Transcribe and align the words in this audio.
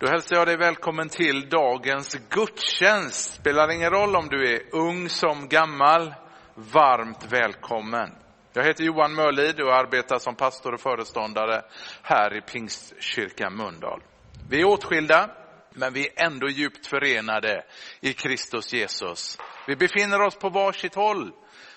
Då 0.00 0.06
hälsar 0.06 0.36
jag 0.36 0.46
dig 0.46 0.56
välkommen 0.56 1.08
till 1.08 1.48
dagens 1.48 2.16
gudstjänst. 2.30 3.34
Spelar 3.34 3.70
ingen 3.70 3.90
roll 3.90 4.16
om 4.16 4.28
du 4.28 4.54
är 4.54 4.62
ung 4.72 5.08
som 5.08 5.48
gammal, 5.48 6.14
varmt 6.54 7.32
välkommen. 7.32 8.10
Jag 8.52 8.64
heter 8.64 8.84
Johan 8.84 9.14
Mörlid 9.14 9.60
och 9.60 9.74
arbetar 9.74 10.18
som 10.18 10.34
pastor 10.34 10.74
och 10.74 10.80
föreståndare 10.80 11.62
här 12.02 12.36
i 12.36 12.40
Pingstkyrkan 12.40 13.56
Mölndal. 13.56 14.02
Vi 14.50 14.60
är 14.60 14.64
åtskilda, 14.64 15.30
men 15.70 15.92
vi 15.92 16.08
är 16.08 16.26
ändå 16.26 16.48
djupt 16.48 16.86
förenade 16.86 17.64
i 18.00 18.12
Kristus 18.12 18.72
Jesus. 18.72 19.38
Vi 19.66 19.76
befinner 19.76 20.22
oss 20.22 20.36
på 20.36 20.48
varsitt 20.48 20.94
håll, 20.94 21.32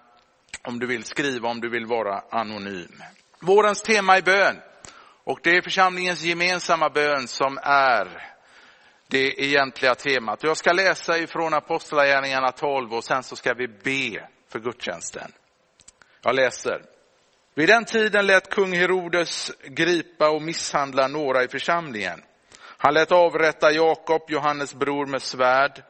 om 0.63 0.79
du 0.79 0.87
vill, 0.87 1.05
skriva 1.05 1.49
om 1.49 1.61
du 1.61 1.71
vill 1.71 1.87
vara 1.87 2.23
anonym. 2.31 3.03
Vårens 3.41 3.83
tema 3.83 4.17
är 4.17 4.23
bön 4.23 4.57
och 5.25 5.41
det 5.43 5.57
är 5.57 5.63
församlingens 5.63 6.23
gemensamma 6.23 6.91
bön 6.91 7.29
som 7.29 7.59
är 7.63 8.33
det 9.09 9.45
egentliga 9.45 9.95
temat. 9.95 10.43
Jag 10.43 10.57
ska 10.57 10.73
läsa 10.73 11.19
ifrån 11.19 11.55
Apostlagärningarna 11.55 12.53
12 12.53 12.95
och 12.95 13.05
sen 13.05 13.23
så 13.23 13.37
ska 13.37 13.55
vi 13.55 13.69
be 13.69 14.29
för 14.49 14.59
gudstjänsten. 14.59 15.33
Jag 16.25 16.35
läser. 16.35 16.83
Vid 17.55 17.69
den 17.69 17.85
tiden 17.85 18.27
lät 18.27 18.51
kung 18.51 18.73
Herodes 18.73 19.53
gripa 19.65 20.31
och 20.31 20.43
misshandla 20.43 21.09
några 21.09 21.45
i 21.45 21.49
församlingen. 21.49 22.23
Han 22.59 22.95
lät 22.95 23.13
avrätta 23.13 23.73
Jakob, 23.73 24.23
Johannes 24.29 24.75
bror, 24.75 25.07
med 25.07 25.23
svärd. 25.23 25.83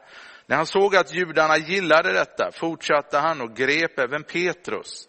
När 0.45 0.55
han 0.55 0.65
såg 0.65 0.95
att 0.95 1.15
judarna 1.15 1.57
gillade 1.57 2.13
detta 2.13 2.51
fortsatte 2.51 3.17
han 3.17 3.41
och 3.41 3.55
grep 3.55 3.99
även 3.99 4.23
Petrus. 4.23 5.07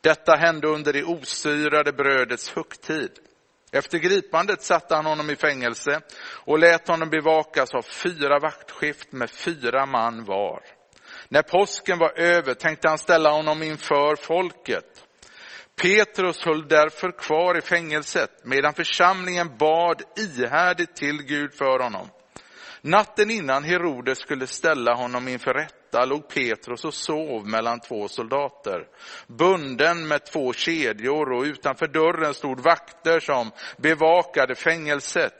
Detta 0.00 0.36
hände 0.36 0.68
under 0.68 0.92
det 0.92 1.04
osyrade 1.04 1.92
brödets 1.92 2.50
högtid. 2.50 3.10
Efter 3.72 3.98
gripandet 3.98 4.62
satte 4.62 4.94
han 4.94 5.06
honom 5.06 5.30
i 5.30 5.36
fängelse 5.36 6.00
och 6.44 6.58
lät 6.58 6.88
honom 6.88 7.10
bevakas 7.10 7.74
av 7.74 7.82
fyra 7.82 8.38
vaktskift 8.38 9.12
med 9.12 9.30
fyra 9.30 9.86
man 9.86 10.24
var. 10.24 10.62
När 11.32 11.42
påsken 11.42 11.98
var 11.98 12.18
över 12.18 12.54
tänkte 12.54 12.88
han 12.88 12.98
ställa 12.98 13.30
honom 13.30 13.62
inför 13.62 14.16
folket. 14.16 15.04
Petrus 15.82 16.44
höll 16.44 16.68
därför 16.68 17.10
kvar 17.10 17.58
i 17.58 17.60
fängelset 17.60 18.30
medan 18.44 18.74
församlingen 18.74 19.56
bad 19.58 20.02
ihärdigt 20.16 20.96
till 20.96 21.22
Gud 21.22 21.54
för 21.54 21.78
honom. 21.78 22.08
Natten 22.80 23.30
innan 23.30 23.64
Herodes 23.64 24.18
skulle 24.18 24.46
ställa 24.46 24.94
honom 24.94 25.28
inför 25.28 25.54
rätta 25.54 26.04
låg 26.04 26.28
Petrus 26.28 26.84
och 26.84 26.94
sov 26.94 27.46
mellan 27.46 27.80
två 27.80 28.08
soldater, 28.08 28.86
bunden 29.26 30.08
med 30.08 30.26
två 30.26 30.52
kedjor 30.52 31.32
och 31.32 31.42
utanför 31.42 31.86
dörren 31.86 32.34
stod 32.34 32.60
vakter 32.60 33.20
som 33.20 33.50
bevakade 33.76 34.54
fängelset. 34.54 35.34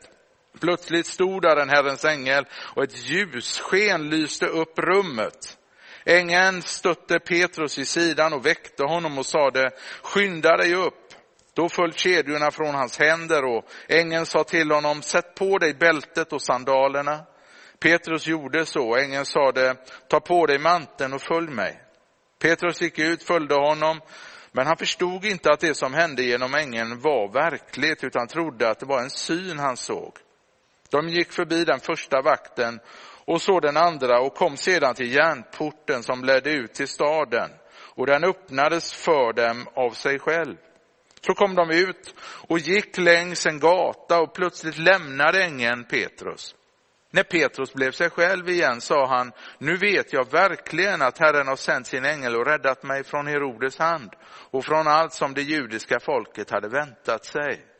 Plötsligt 0.60 1.06
stod 1.06 1.42
där 1.42 1.56
en 1.56 1.68
Herrens 1.68 2.04
ängel 2.04 2.44
och 2.76 2.82
ett 2.82 3.08
ljussken 3.08 4.10
lyste 4.10 4.46
upp 4.46 4.78
rummet. 4.78 5.58
Ängeln 6.04 6.62
stötte 6.62 7.18
Petrus 7.18 7.78
i 7.78 7.84
sidan 7.84 8.32
och 8.32 8.46
väckte 8.46 8.84
honom 8.84 9.18
och 9.18 9.26
sade, 9.26 9.70
skynda 10.02 10.56
dig 10.56 10.74
upp. 10.74 11.14
Då 11.54 11.68
föll 11.68 11.92
kedjorna 11.92 12.50
från 12.50 12.74
hans 12.74 12.98
händer 12.98 13.44
och 13.44 13.64
ängeln 13.88 14.26
sa 14.26 14.44
till 14.44 14.70
honom, 14.70 15.02
sätt 15.02 15.34
på 15.34 15.58
dig 15.58 15.74
bältet 15.74 16.32
och 16.32 16.42
sandalerna. 16.42 17.26
Petrus 17.80 18.26
gjorde 18.26 18.66
så, 18.66 18.96
ängeln 18.96 19.24
sade, 19.24 19.76
ta 20.08 20.20
på 20.20 20.46
dig 20.46 20.58
manteln 20.58 21.12
och 21.12 21.22
följ 21.22 21.50
mig. 21.50 21.80
Petrus 22.42 22.82
gick 22.82 22.98
ut, 22.98 23.22
följde 23.22 23.54
honom, 23.54 24.00
men 24.52 24.66
han 24.66 24.76
förstod 24.76 25.24
inte 25.24 25.50
att 25.50 25.60
det 25.60 25.74
som 25.74 25.94
hände 25.94 26.22
genom 26.22 26.54
ängeln 26.54 27.00
var 27.00 27.32
verkligt, 27.32 28.04
utan 28.04 28.26
trodde 28.26 28.70
att 28.70 28.78
det 28.78 28.86
var 28.86 29.00
en 29.00 29.10
syn 29.10 29.58
han 29.58 29.76
såg. 29.76 30.18
De 30.92 31.08
gick 31.08 31.32
förbi 31.32 31.64
den 31.64 31.80
första 31.80 32.22
vakten 32.22 32.80
och 33.24 33.42
så 33.42 33.60
den 33.60 33.76
andra 33.76 34.20
och 34.20 34.34
kom 34.34 34.56
sedan 34.56 34.94
till 34.94 35.14
järnporten 35.14 36.02
som 36.02 36.24
ledde 36.24 36.50
ut 36.52 36.74
till 36.74 36.88
staden 36.88 37.50
och 37.94 38.06
den 38.06 38.24
öppnades 38.24 38.92
för 38.92 39.32
dem 39.32 39.68
av 39.74 39.90
sig 39.90 40.18
själv. 40.18 40.56
Så 41.26 41.34
kom 41.34 41.54
de 41.54 41.70
ut 41.70 42.14
och 42.48 42.58
gick 42.58 42.98
längs 42.98 43.46
en 43.46 43.60
gata 43.60 44.20
och 44.20 44.34
plötsligt 44.34 44.78
lämnade 44.78 45.44
ängeln 45.44 45.84
Petrus. 45.84 46.54
När 47.10 47.22
Petrus 47.22 47.74
blev 47.74 47.90
sig 47.90 48.10
själv 48.10 48.48
igen 48.48 48.80
sa 48.80 49.06
han, 49.06 49.32
nu 49.58 49.76
vet 49.76 50.12
jag 50.12 50.30
verkligen 50.30 51.02
att 51.02 51.18
Herren 51.18 51.48
har 51.48 51.56
sänt 51.56 51.86
sin 51.86 52.04
ängel 52.04 52.36
och 52.36 52.46
räddat 52.46 52.82
mig 52.82 53.04
från 53.04 53.26
Herodes 53.26 53.78
hand 53.78 54.10
och 54.50 54.64
från 54.64 54.86
allt 54.86 55.12
som 55.12 55.34
det 55.34 55.42
judiska 55.42 56.00
folket 56.00 56.50
hade 56.50 56.68
väntat 56.68 57.24
sig. 57.24 57.71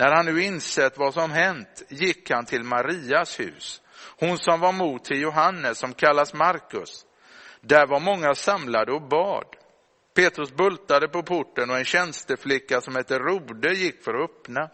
När 0.00 0.12
han 0.12 0.26
nu 0.26 0.42
insett 0.42 0.98
vad 0.98 1.14
som 1.14 1.30
hänt 1.30 1.82
gick 1.88 2.30
han 2.30 2.44
till 2.44 2.64
Marias 2.64 3.40
hus 3.40 3.80
hon 4.20 4.38
som 4.38 4.60
var 4.60 4.72
mor 4.72 4.98
till 4.98 5.20
Johannes, 5.20 5.78
som 5.78 5.94
kallas 5.94 6.34
Markus. 6.34 7.06
Där 7.60 7.86
var 7.86 8.00
många 8.00 8.34
samlade 8.34 8.92
och 8.92 9.08
bad. 9.08 9.44
Petrus 10.14 10.52
bultade 10.52 11.08
på 11.08 11.22
porten 11.22 11.70
och 11.70 11.78
en 11.78 11.84
tjänsteflicka 11.84 12.80
som 12.80 12.96
hette 12.96 13.18
Rode 13.18 13.72
gick 13.72 14.04
för 14.04 14.14
att 14.14 14.30
öppna. 14.30 14.70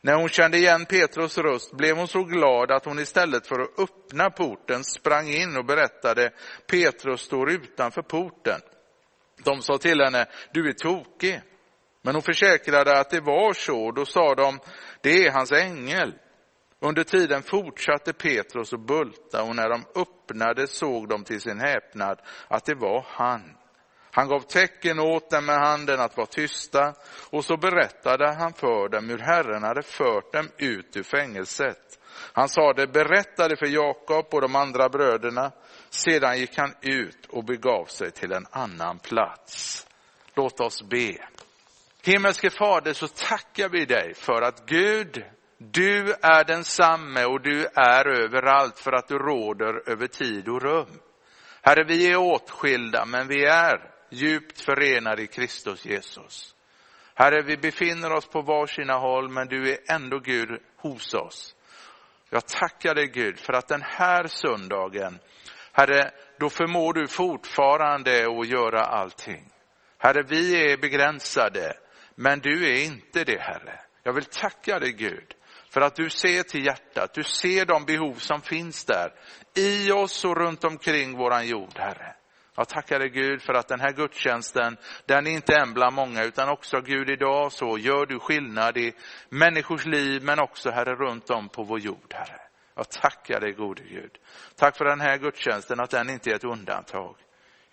När 0.00 0.14
hon 0.14 0.28
kände 0.28 0.58
igen 0.58 0.86
Petrus 0.86 1.38
röst 1.38 1.76
blev 1.76 1.96
hon 1.96 2.08
så 2.08 2.24
glad 2.24 2.70
att 2.70 2.84
hon 2.84 2.98
istället 2.98 3.46
för 3.46 3.60
att 3.60 3.78
öppna 3.78 4.30
porten 4.30 4.84
sprang 4.84 5.28
in 5.28 5.56
och 5.56 5.64
berättade, 5.64 6.30
Petrus 6.66 7.20
står 7.20 7.50
utanför 7.50 8.02
porten. 8.02 8.60
De 9.44 9.62
sa 9.62 9.78
till 9.78 10.00
henne, 10.00 10.26
du 10.52 10.68
är 10.68 10.72
tokig. 10.72 11.40
Men 12.04 12.14
hon 12.14 12.22
försäkrade 12.22 13.00
att 13.00 13.10
det 13.10 13.20
var 13.20 13.52
så, 13.52 13.90
då 13.90 14.04
sa 14.04 14.34
de, 14.34 14.58
det 15.00 15.26
är 15.26 15.32
hans 15.32 15.52
ängel. 15.52 16.14
Under 16.80 17.04
tiden 17.04 17.42
fortsatte 17.42 18.12
Petrus 18.12 18.72
att 18.72 18.86
bulta 18.86 19.42
och 19.42 19.56
när 19.56 19.68
de 19.68 19.84
öppnade 19.94 20.66
såg 20.66 21.08
de 21.08 21.24
till 21.24 21.40
sin 21.40 21.60
häpnad 21.60 22.20
att 22.48 22.64
det 22.64 22.74
var 22.74 23.06
han. 23.08 23.56
Han 24.10 24.28
gav 24.28 24.40
tecken 24.40 24.98
åt 24.98 25.30
dem 25.30 25.46
med 25.46 25.58
handen 25.58 26.00
att 26.00 26.16
vara 26.16 26.26
tysta 26.26 26.94
och 27.30 27.44
så 27.44 27.56
berättade 27.56 28.32
han 28.32 28.52
för 28.52 28.88
dem 28.88 29.08
hur 29.08 29.18
Herren 29.18 29.62
hade 29.62 29.82
fört 29.82 30.32
dem 30.32 30.48
ut 30.56 30.96
ur 30.96 31.02
fängelset. 31.02 31.98
Han 32.32 32.48
sade, 32.48 32.86
berätta 32.86 33.48
det 33.48 33.56
för 33.56 33.66
Jakob 33.66 34.26
och 34.30 34.40
de 34.40 34.56
andra 34.56 34.88
bröderna. 34.88 35.52
Sedan 35.90 36.38
gick 36.38 36.58
han 36.58 36.74
ut 36.80 37.26
och 37.26 37.44
begav 37.44 37.84
sig 37.84 38.10
till 38.10 38.32
en 38.32 38.46
annan 38.50 38.98
plats. 38.98 39.86
Låt 40.34 40.60
oss 40.60 40.82
be. 40.82 41.33
Himmelske 42.06 42.50
Fader, 42.50 42.92
så 42.92 43.08
tackar 43.08 43.68
vi 43.68 43.84
dig 43.84 44.14
för 44.14 44.42
att 44.42 44.66
Gud 44.66 45.24
du 45.58 46.14
är 46.22 46.44
densamme 46.44 47.24
och 47.24 47.40
du 47.40 47.66
är 47.74 48.06
överallt 48.06 48.78
för 48.78 48.92
att 48.92 49.08
du 49.08 49.18
råder 49.18 49.90
över 49.90 50.06
tid 50.06 50.48
och 50.48 50.62
rum. 50.62 51.00
Herre, 51.62 51.84
vi 51.84 52.10
är 52.10 52.16
åtskilda, 52.16 53.04
men 53.04 53.28
vi 53.28 53.44
är 53.44 53.90
djupt 54.10 54.60
förenade 54.60 55.22
i 55.22 55.26
Kristus 55.26 55.84
Jesus. 55.86 56.54
Herre, 57.14 57.42
vi 57.42 57.56
befinner 57.56 58.12
oss 58.12 58.26
på 58.26 58.42
varsina 58.42 58.94
håll, 58.94 59.28
men 59.28 59.48
du 59.48 59.72
är 59.72 59.78
ändå 59.88 60.18
Gud 60.18 60.48
hos 60.76 61.14
oss. 61.14 61.54
Jag 62.30 62.46
tackar 62.46 62.94
dig 62.94 63.06
Gud 63.06 63.38
för 63.38 63.52
att 63.52 63.68
den 63.68 63.82
här 63.82 64.26
söndagen, 64.26 65.18
Herre, 65.72 66.10
då 66.38 66.48
förmår 66.50 66.92
du 66.92 67.06
fortfarande 67.06 68.26
att 68.40 68.48
göra 68.48 68.80
allting. 68.80 69.50
Herre, 69.98 70.22
vi 70.22 70.72
är 70.72 70.76
begränsade, 70.76 71.76
men 72.14 72.38
du 72.38 72.68
är 72.68 72.84
inte 72.84 73.24
det, 73.24 73.40
Herre. 73.40 73.80
Jag 74.02 74.12
vill 74.12 74.24
tacka 74.24 74.78
dig 74.78 74.92
Gud 74.92 75.34
för 75.70 75.80
att 75.80 75.94
du 75.94 76.10
ser 76.10 76.42
till 76.42 76.64
hjärtat, 76.64 77.14
du 77.14 77.22
ser 77.22 77.66
de 77.66 77.84
behov 77.84 78.14
som 78.14 78.40
finns 78.40 78.84
där 78.84 79.12
i 79.56 79.92
oss 79.92 80.24
och 80.24 80.36
runt 80.36 80.64
omkring 80.64 81.16
våran 81.16 81.46
jord, 81.46 81.78
Herre. 81.78 82.14
Jag 82.56 82.68
tackar 82.68 82.98
dig 82.98 83.08
Gud 83.08 83.42
för 83.42 83.54
att 83.54 83.68
den 83.68 83.80
här 83.80 83.92
gudstjänsten, 83.92 84.76
den 85.06 85.26
är 85.26 85.30
inte 85.30 85.56
en 85.56 85.74
bland 85.74 85.94
många 85.94 86.24
utan 86.24 86.48
också 86.48 86.80
Gud 86.80 87.10
idag 87.10 87.52
så 87.52 87.78
gör 87.78 88.06
du 88.06 88.18
skillnad 88.18 88.76
i 88.76 88.92
människors 89.28 89.86
liv 89.86 90.22
men 90.22 90.38
också 90.40 90.70
Herre 90.70 90.94
runt 90.94 91.30
om 91.30 91.48
på 91.48 91.62
vår 91.62 91.80
jord 91.80 92.14
Herre. 92.14 92.40
Jag 92.74 92.90
tackar 92.90 93.40
dig 93.40 93.52
gode 93.52 93.82
Gud. 93.82 94.18
Tack 94.56 94.76
för 94.76 94.84
den 94.84 95.00
här 95.00 95.18
gudstjänsten 95.18 95.80
att 95.80 95.90
den 95.90 96.10
inte 96.10 96.30
är 96.30 96.34
ett 96.34 96.44
undantag. 96.44 97.16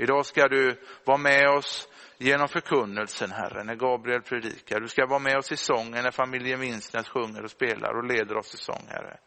Idag 0.01 0.25
ska 0.25 0.47
du 0.47 0.75
vara 1.05 1.17
med 1.17 1.49
oss 1.49 1.89
genom 2.17 2.47
förkunnelsen 2.47 3.31
Herre 3.31 3.63
när 3.63 3.75
Gabriel 3.75 4.21
predikar. 4.21 4.79
Du 4.79 4.87
ska 4.87 5.05
vara 5.05 5.19
med 5.19 5.37
oss 5.37 5.51
i 5.51 5.57
sången 5.57 6.03
när 6.03 6.11
familjen 6.11 6.59
Winsnäs 6.59 7.09
sjunger 7.09 7.43
och 7.43 7.51
spelar 7.51 7.97
och 7.97 8.03
leder 8.03 8.37
oss 8.37 8.53
i 8.53 8.57
sång 8.57 8.85
Herre. 8.89 9.17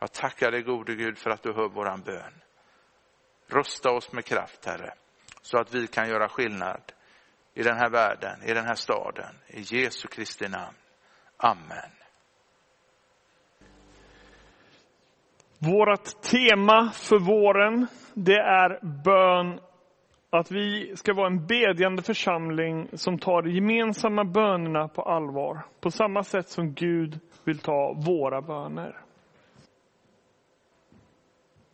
Jag 0.00 0.12
tackar 0.12 0.50
dig 0.50 0.62
gode 0.62 0.94
Gud 0.94 1.18
för 1.18 1.30
att 1.30 1.42
du 1.42 1.52
hör 1.52 1.68
våran 1.68 2.02
bön. 2.02 2.32
Rusta 3.46 3.90
oss 3.90 4.12
med 4.12 4.24
kraft 4.24 4.64
Herre 4.64 4.94
så 5.42 5.58
att 5.58 5.74
vi 5.74 5.86
kan 5.86 6.08
göra 6.08 6.28
skillnad 6.28 6.92
i 7.54 7.62
den 7.62 7.76
här 7.76 7.90
världen, 7.90 8.42
i 8.42 8.54
den 8.54 8.64
här 8.64 8.74
staden. 8.74 9.34
I 9.46 9.60
Jesu 9.60 10.08
Kristi 10.08 10.48
namn. 10.48 10.76
Amen. 11.36 11.90
Vårt 15.58 16.22
tema 16.22 16.90
för 16.90 17.18
våren, 17.18 17.86
det 18.14 18.38
är 18.38 18.80
bön. 19.04 19.60
Att 20.34 20.50
vi 20.50 20.96
ska 20.96 21.14
vara 21.14 21.26
en 21.26 21.46
bedjande 21.46 22.02
församling 22.02 22.88
som 22.92 23.18
tar 23.18 23.42
de 23.42 23.50
gemensamma 23.50 24.24
bönerna 24.24 24.88
på 24.88 25.02
allvar. 25.02 25.60
På 25.80 25.90
samma 25.90 26.22
sätt 26.22 26.48
som 26.48 26.72
Gud 26.74 27.20
vill 27.44 27.58
ta 27.58 27.92
våra 28.06 28.42
böner. 28.42 29.00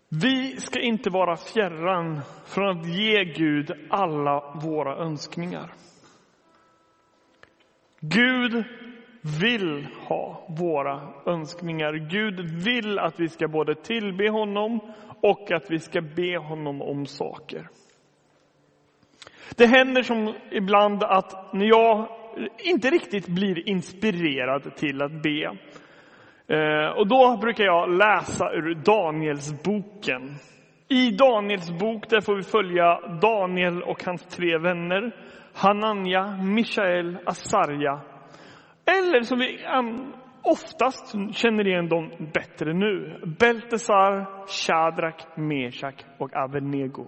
Vi 0.09 0.61
ska 0.61 0.81
inte 0.81 1.11
vara 1.11 1.37
fjärran 1.37 2.21
från 2.47 2.79
att 2.79 2.87
ge 2.87 3.25
Gud 3.25 3.73
alla 3.91 4.61
våra 4.65 4.97
önskningar. 4.97 5.73
Gud 8.01 8.65
vill 9.41 9.89
ha 10.09 10.47
våra 10.59 11.13
önskningar. 11.27 11.93
Gud 11.93 12.65
vill 12.65 12.99
att 12.99 13.21
vi 13.21 13.29
ska 13.29 13.49
både 13.49 13.75
tillbe 13.75 14.31
honom 14.31 14.81
och 15.23 15.51
att 15.53 15.71
vi 15.71 15.79
ska 15.79 16.01
be 16.01 16.39
honom 16.39 16.83
om 16.83 17.07
saker. 17.07 17.69
Det 19.57 19.67
händer 19.67 20.03
som 20.03 20.35
ibland 20.51 21.05
att 21.05 21.55
när 21.55 21.67
jag 21.67 22.09
inte 22.59 22.91
riktigt 22.91 23.29
blir 23.29 23.69
inspirerad 23.69 24.77
till 24.77 25.03
att 25.03 25.23
be, 25.23 25.45
eh, 26.57 26.91
och 26.99 27.09
då 27.09 27.39
brukar 27.41 27.65
jag 27.65 27.91
läsa 27.91 28.53
ur 28.53 28.75
Danielsboken. 28.75 30.35
I 30.89 31.11
Daniels 31.11 31.71
bok 31.71 32.09
där 32.09 32.21
får 32.21 32.37
vi 32.37 32.43
följa 32.43 33.01
Daniel 33.21 33.83
och 33.83 34.05
hans 34.05 34.37
tre 34.37 34.59
vänner. 34.59 35.13
Hananja, 35.55 36.39
Mishael, 36.43 37.19
Asarja. 37.27 38.01
Eller 38.87 39.23
som 39.23 39.39
vi 39.39 39.59
oftast 40.43 41.15
känner 41.37 41.67
igen 41.67 41.89
dem 41.89 42.11
bättre 42.35 42.75
nu. 42.75 43.21
Beltesar, 43.39 44.27
Shadrach, 44.47 45.39
Meshach 45.39 46.05
och 46.19 46.37
Avenego. 46.37 47.07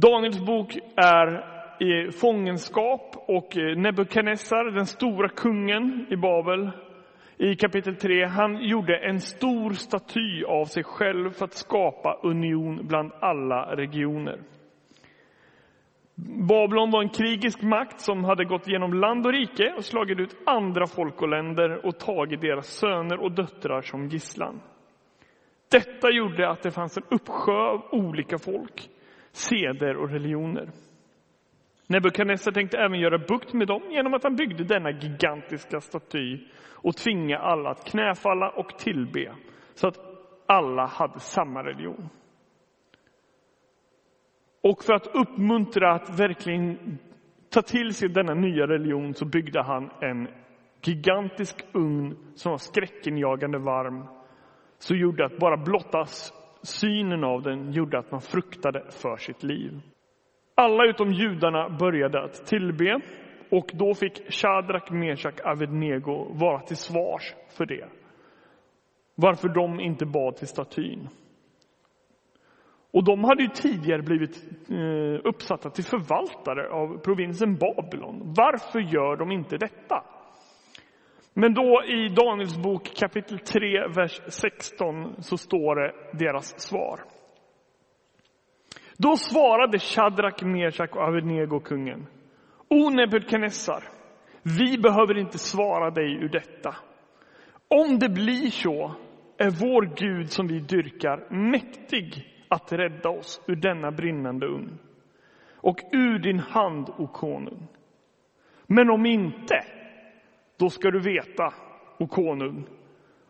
Daniels 0.00 0.40
bok 0.40 0.78
är 0.96 1.44
i 1.80 2.12
fångenskap 2.12 3.16
och 3.28 3.56
eh, 3.56 3.76
Nebukadnessar, 3.76 4.70
den 4.70 4.86
stora 4.86 5.28
kungen 5.28 6.06
i 6.10 6.16
Babel, 6.16 6.70
i 7.36 7.54
kapitel 7.54 7.96
3, 7.96 8.26
han 8.26 8.68
gjorde 8.68 8.96
en 8.96 9.20
stor 9.20 9.70
staty 9.70 10.44
av 10.44 10.64
sig 10.64 10.84
själv 10.84 11.30
för 11.30 11.44
att 11.44 11.54
skapa 11.54 12.20
union 12.22 12.86
bland 12.86 13.12
alla 13.20 13.76
regioner. 13.76 14.40
Babylon 16.48 16.90
var 16.90 17.02
en 17.02 17.08
krigisk 17.08 17.62
makt 17.62 18.00
som 18.00 18.24
hade 18.24 18.44
gått 18.44 18.68
genom 18.68 18.94
land 18.94 19.26
och 19.26 19.32
rike 19.32 19.74
och 19.76 19.84
slagit 19.84 20.20
ut 20.20 20.36
andra 20.46 20.86
folk 20.86 21.22
och 21.22 21.28
länder 21.28 21.86
och 21.86 21.98
tagit 21.98 22.40
deras 22.40 22.66
söner 22.66 23.20
och 23.20 23.32
döttrar 23.32 23.82
som 23.82 24.08
gisslan. 24.08 24.60
Detta 25.70 26.10
gjorde 26.10 26.50
att 26.50 26.62
det 26.62 26.70
fanns 26.70 26.96
en 26.96 27.04
uppsjö 27.10 27.52
av 27.52 27.82
olika 27.92 28.38
folk, 28.38 28.90
seder 29.36 29.96
och 29.96 30.10
religioner. 30.10 30.70
Nebukadnessar 31.86 32.52
tänkte 32.52 32.78
även 32.78 33.00
göra 33.00 33.18
bukt 33.18 33.52
med 33.52 33.68
dem 33.68 33.82
genom 33.90 34.14
att 34.14 34.22
han 34.22 34.36
byggde 34.36 34.64
denna 34.64 34.90
gigantiska 34.90 35.80
staty 35.80 36.38
och 36.70 36.96
tvinga 36.96 37.38
alla 37.38 37.70
att 37.70 37.84
knäfalla 37.84 38.50
och 38.50 38.78
tillbe 38.78 39.34
så 39.74 39.88
att 39.88 39.98
alla 40.46 40.86
hade 40.86 41.20
samma 41.20 41.64
religion. 41.64 42.08
Och 44.62 44.84
för 44.84 44.92
att 44.92 45.06
uppmuntra 45.06 45.94
att 45.94 46.20
verkligen 46.20 46.98
ta 47.50 47.62
till 47.62 47.94
sig 47.94 48.08
denna 48.08 48.34
nya 48.34 48.66
religion 48.66 49.14
så 49.14 49.24
byggde 49.24 49.62
han 49.62 49.90
en 50.00 50.28
gigantisk 50.82 51.66
ugn 51.72 52.16
som 52.34 52.50
var 52.50 52.58
skräckenjagande 52.58 53.58
varm. 53.58 54.04
Så 54.78 54.94
gjorde 54.94 55.24
att 55.24 55.38
bara 55.38 55.56
blottas 55.56 56.32
synen 56.66 57.24
av 57.24 57.42
den 57.42 57.72
gjorde 57.72 57.98
att 57.98 58.10
man 58.10 58.20
fruktade 58.20 58.84
för 58.90 59.16
sitt 59.16 59.42
liv. 59.42 59.80
Alla 60.54 60.84
utom 60.84 61.12
judarna 61.12 61.68
började 61.68 62.22
att 62.24 62.46
tillbe 62.46 63.00
och 63.50 63.70
då 63.74 63.94
fick 63.94 64.32
Shadrak, 64.32 64.90
Meshach, 64.90 65.40
Avednego 65.44 66.32
vara 66.32 66.60
till 66.60 66.76
svars 66.76 67.34
för 67.56 67.66
det. 67.66 67.88
Varför 69.14 69.48
de 69.48 69.80
inte 69.80 70.06
bad 70.06 70.36
till 70.36 70.48
statyn. 70.48 71.08
Och 72.90 73.04
de 73.04 73.24
hade 73.24 73.42
ju 73.42 73.48
tidigare 73.48 74.02
blivit 74.02 74.36
eh, 74.70 75.28
uppsatta 75.28 75.70
till 75.70 75.84
förvaltare 75.84 76.68
av 76.68 76.98
provinsen 76.98 77.56
Babylon. 77.56 78.34
Varför 78.36 78.80
gör 78.80 79.16
de 79.16 79.32
inte 79.32 79.56
detta? 79.56 80.04
Men 81.38 81.54
då 81.54 81.84
i 81.84 82.08
Daniels 82.08 82.56
bok 82.56 82.96
kapitel 82.96 83.38
3, 83.38 83.88
vers 83.88 84.20
16 84.28 85.22
så 85.22 85.36
står 85.36 85.74
det 85.76 85.92
deras 86.12 86.60
svar. 86.60 87.00
Då 88.96 89.16
svarade 89.16 89.78
Shadrak, 89.78 90.42
Meshach 90.42 90.90
och 90.90 91.08
Abednego 91.08 91.60
kungen. 91.60 92.06
O 92.68 92.90
Nebukadnessar, 92.90 93.84
vi 94.42 94.78
behöver 94.78 95.18
inte 95.18 95.38
svara 95.38 95.90
dig 95.90 96.12
ur 96.14 96.28
detta. 96.28 96.76
Om 97.68 97.98
det 97.98 98.08
blir 98.08 98.50
så 98.50 98.94
är 99.38 99.50
vår 99.50 99.96
Gud 99.96 100.30
som 100.30 100.46
vi 100.46 100.60
dyrkar 100.60 101.26
mäktig 101.30 102.26
att 102.48 102.72
rädda 102.72 103.08
oss 103.08 103.40
ur 103.46 103.56
denna 103.56 103.90
brinnande 103.90 104.46
ugn 104.46 104.78
och 105.54 105.78
ur 105.92 106.18
din 106.18 106.38
hand, 106.38 106.88
o 106.98 107.06
konung. 107.06 107.68
Men 108.66 108.90
om 108.90 109.06
inte, 109.06 109.64
då 110.56 110.70
ska 110.70 110.90
du 110.90 111.00
veta, 111.00 111.54
o 111.98 112.06
konung, 112.06 112.66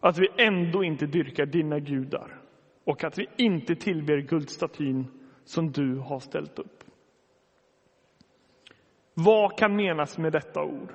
att 0.00 0.18
vi 0.18 0.28
ändå 0.38 0.84
inte 0.84 1.06
dyrkar 1.06 1.46
dina 1.46 1.78
gudar 1.78 2.40
och 2.84 3.04
att 3.04 3.18
vi 3.18 3.26
inte 3.36 3.74
tillber 3.74 4.18
guldstatyn 4.18 5.06
som 5.44 5.72
du 5.72 5.98
har 5.98 6.18
ställt 6.18 6.58
upp. 6.58 6.84
Vad 9.14 9.58
kan 9.58 9.76
menas 9.76 10.18
med 10.18 10.32
detta 10.32 10.62
ord? 10.62 10.94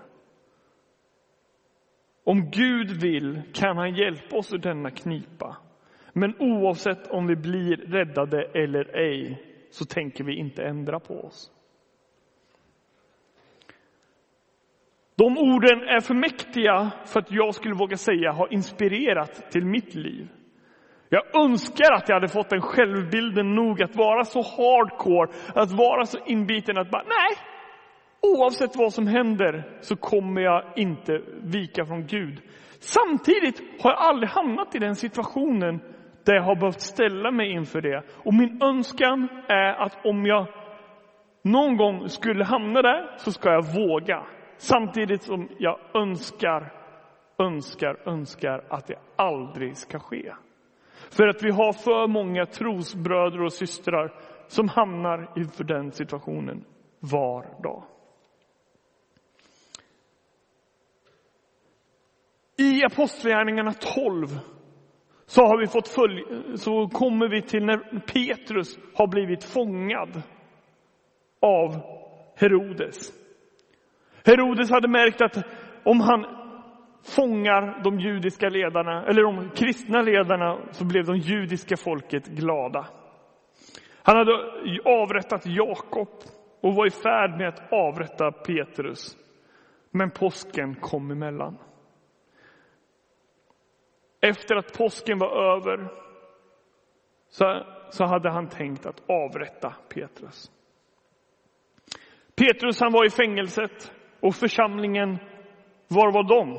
Om 2.23 2.49
Gud 2.51 3.01
vill 3.01 3.41
kan 3.53 3.77
han 3.77 3.95
hjälpa 3.95 4.37
oss 4.37 4.53
ur 4.53 4.57
denna 4.57 4.91
knipa. 4.91 5.57
Men 6.13 6.35
oavsett 6.39 7.07
om 7.07 7.27
vi 7.27 7.35
blir 7.35 7.77
räddade 7.77 8.43
eller 8.43 8.97
ej 8.97 9.47
så 9.69 9.85
tänker 9.85 10.23
vi 10.23 10.35
inte 10.35 10.63
ändra 10.63 10.99
på 10.99 11.13
oss. 11.13 11.51
De 15.21 15.37
orden 15.37 15.79
är 15.87 15.99
för 15.99 16.13
mäktiga 16.13 16.91
för 17.05 17.19
att 17.19 17.31
jag 17.31 17.55
skulle 17.55 17.75
våga 17.75 17.97
säga 17.97 18.31
har 18.31 18.53
inspirerat 18.53 19.51
till 19.51 19.65
mitt 19.65 19.95
liv. 19.95 20.27
Jag 21.09 21.43
önskar 21.43 21.93
att 21.93 22.09
jag 22.09 22.15
hade 22.15 22.27
fått 22.27 22.49
den 22.49 22.61
självbilden 22.61 23.55
nog 23.55 23.83
att 23.83 23.95
vara 23.95 24.23
så 24.23 24.39
hardcore, 24.39 25.31
att 25.55 25.71
vara 25.71 26.05
så 26.05 26.17
inbiten 26.25 26.77
att 26.77 26.91
bara, 26.91 27.03
nej, 27.03 27.37
oavsett 28.21 28.75
vad 28.75 28.93
som 28.93 29.07
händer 29.07 29.77
så 29.81 29.95
kommer 29.95 30.41
jag 30.41 30.63
inte 30.75 31.21
vika 31.43 31.85
från 31.85 32.07
Gud. 32.07 32.41
Samtidigt 32.79 33.61
har 33.83 33.89
jag 33.91 33.99
aldrig 33.99 34.29
hamnat 34.29 34.75
i 34.75 34.79
den 34.79 34.95
situationen 34.95 35.79
där 36.25 36.33
jag 36.35 36.43
har 36.43 36.55
behövt 36.55 36.81
ställa 36.81 37.31
mig 37.31 37.51
inför 37.51 37.81
det. 37.81 38.03
Och 38.23 38.33
min 38.33 38.63
önskan 38.63 39.27
är 39.47 39.73
att 39.85 40.05
om 40.05 40.25
jag 40.25 40.47
någon 41.43 41.77
gång 41.77 42.09
skulle 42.09 42.43
hamna 42.43 42.81
där 42.81 43.17
så 43.17 43.31
ska 43.31 43.49
jag 43.49 43.65
våga. 43.75 44.23
Samtidigt 44.61 45.23
som 45.23 45.49
jag 45.57 45.79
önskar, 45.93 46.73
önskar, 47.37 48.09
önskar 48.09 48.65
att 48.69 48.87
det 48.87 48.99
aldrig 49.15 49.77
ska 49.77 49.99
ske. 49.99 50.33
För 51.09 51.27
att 51.27 51.43
vi 51.43 51.51
har 51.51 51.73
för 51.73 52.07
många 52.07 52.45
trosbröder 52.45 53.41
och 53.43 53.53
systrar 53.53 54.13
som 54.47 54.69
hamnar 54.69 55.33
inför 55.35 55.63
den 55.63 55.91
situationen 55.91 56.65
var 56.99 57.61
dag. 57.63 57.83
I 62.57 62.85
Apostlagärningarna 62.85 63.73
12 63.73 64.27
så, 65.25 65.41
har 65.41 65.57
vi 65.59 65.67
fått 65.67 65.87
följ, 65.87 66.23
så 66.57 66.87
kommer 66.87 67.29
vi 67.29 67.41
till 67.41 67.65
när 67.65 67.99
Petrus 67.99 68.79
har 68.95 69.07
blivit 69.07 69.43
fångad 69.43 70.21
av 71.39 71.81
Herodes. 72.35 73.20
Herodes 74.25 74.71
hade 74.71 74.87
märkt 74.87 75.21
att 75.21 75.37
om 75.83 75.99
han 75.99 76.25
fångar 77.15 77.83
de 77.83 77.99
judiska 77.99 78.49
ledarna, 78.49 79.05
eller 79.05 79.23
de 79.23 79.49
kristna 79.49 80.01
ledarna, 80.01 80.59
så 80.71 80.85
blev 80.85 81.05
de 81.05 81.17
judiska 81.17 81.77
folket 81.77 82.27
glada. 82.27 82.87
Han 84.03 84.17
hade 84.17 84.31
avrättat 84.85 85.45
Jakob 85.45 86.09
och 86.61 86.75
var 86.75 86.87
i 86.87 86.89
färd 86.89 87.37
med 87.37 87.47
att 87.47 87.73
avrätta 87.73 88.31
Petrus. 88.31 89.17
Men 89.91 90.11
påsken 90.11 90.75
kom 90.75 91.11
emellan. 91.11 91.57
Efter 94.21 94.55
att 94.55 94.77
påsken 94.77 95.19
var 95.19 95.55
över 95.55 95.89
så, 97.29 97.63
så 97.89 98.05
hade 98.05 98.29
han 98.29 98.47
tänkt 98.47 98.85
att 98.85 99.09
avrätta 99.09 99.75
Petrus. 99.89 100.51
Petrus 102.35 102.79
han 102.79 102.91
var 102.91 103.05
i 103.05 103.09
fängelset 103.09 103.93
och 104.21 104.35
församlingen, 104.35 105.17
var 105.87 106.11
var 106.11 106.23
de? 106.23 106.53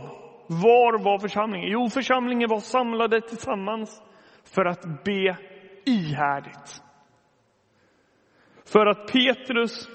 Var 0.47 1.05
var 1.05 1.19
församlingen? 1.19 1.71
Jo, 1.71 1.89
församlingen 1.89 2.49
var 2.49 2.59
samlade 2.59 3.21
tillsammans 3.21 4.03
för 4.45 4.65
att 4.65 5.05
be 5.05 5.37
ihärdigt. 5.85 6.83
För 8.65 8.87
att 8.87 9.13
Petrus 9.13 9.89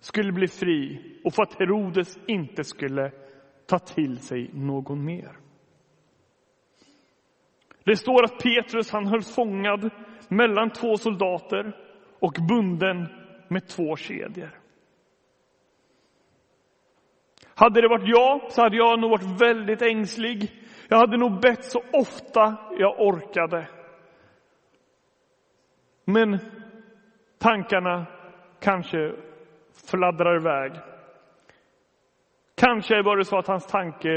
skulle 0.00 0.32
bli 0.32 0.48
fri 0.48 1.00
och 1.24 1.34
för 1.34 1.42
att 1.42 1.58
Herodes 1.58 2.18
inte 2.26 2.64
skulle 2.64 3.12
ta 3.66 3.78
till 3.78 4.18
sig 4.18 4.50
någon 4.52 5.04
mer. 5.04 5.36
Det 7.84 7.96
står 7.96 8.24
att 8.24 8.38
Petrus 8.38 8.90
han 8.90 9.06
hölls 9.06 9.34
fångad 9.34 9.90
mellan 10.28 10.70
två 10.70 10.96
soldater 10.96 11.76
och 12.20 12.36
bunden 12.48 13.08
med 13.48 13.68
två 13.68 13.96
kedjor. 13.96 14.59
Hade 17.60 17.80
det 17.80 17.88
varit 17.88 18.08
jag 18.08 18.52
så 18.52 18.62
hade 18.62 18.76
jag 18.76 19.00
nog 19.00 19.10
varit 19.10 19.40
väldigt 19.42 19.82
ängslig. 19.82 20.50
Jag 20.88 20.98
hade 20.98 21.16
nog 21.16 21.40
bett 21.40 21.64
så 21.64 21.82
ofta 21.92 22.56
jag 22.78 23.00
orkade. 23.00 23.68
Men 26.04 26.38
tankarna 27.38 28.06
kanske 28.60 29.12
fladdrar 29.90 30.36
iväg. 30.36 30.72
Kanske 32.54 33.02
var 33.02 33.16
det 33.16 33.24
så 33.24 33.38
att 33.38 33.46
hans 33.46 33.66
tanke 33.66 34.08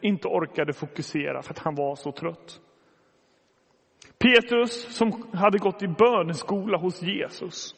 inte 0.00 0.28
orkade 0.28 0.72
fokusera 0.72 1.42
för 1.42 1.50
att 1.50 1.58
han 1.58 1.74
var 1.74 1.94
så 1.94 2.12
trött. 2.12 2.60
Petrus 4.18 4.96
som 4.96 5.30
hade 5.32 5.58
gått 5.58 5.82
i 5.82 5.88
böneskola 5.88 6.78
hos 6.78 7.02
Jesus, 7.02 7.74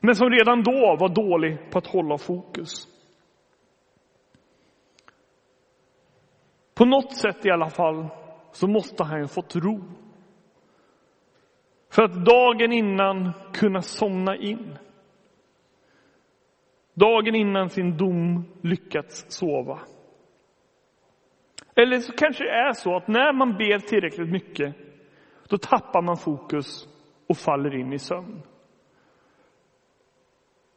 men 0.00 0.14
som 0.14 0.30
redan 0.30 0.62
då 0.62 0.96
var 1.00 1.08
dålig 1.08 1.70
på 1.70 1.78
att 1.78 1.86
hålla 1.86 2.18
fokus. 2.18 2.93
På 6.74 6.84
något 6.84 7.16
sätt 7.16 7.46
i 7.46 7.50
alla 7.50 7.70
fall 7.70 8.06
så 8.52 8.68
måste 8.68 9.04
han 9.04 9.20
ju 9.20 9.26
fått 9.26 9.56
ro. 9.56 9.80
För 11.90 12.02
att 12.02 12.24
dagen 12.24 12.72
innan 12.72 13.32
kunna 13.52 13.82
somna 13.82 14.36
in. 14.36 14.78
Dagen 16.94 17.34
innan 17.34 17.70
sin 17.70 17.96
dom 17.96 18.44
lyckats 18.62 19.24
sova. 19.28 19.80
Eller 21.76 21.98
så 21.98 22.12
kanske 22.12 22.44
det 22.44 22.50
är 22.50 22.72
så 22.72 22.96
att 22.96 23.08
när 23.08 23.32
man 23.32 23.52
ber 23.52 23.78
tillräckligt 23.78 24.30
mycket, 24.30 24.76
då 25.48 25.58
tappar 25.58 26.02
man 26.02 26.16
fokus 26.16 26.88
och 27.28 27.36
faller 27.36 27.74
in 27.74 27.92
i 27.92 27.98
sömn. 27.98 28.42